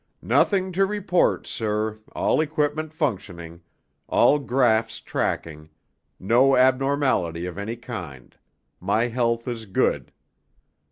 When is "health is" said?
9.09-9.67